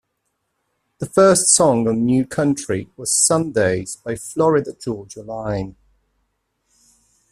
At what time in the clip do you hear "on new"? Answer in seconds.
1.87-2.25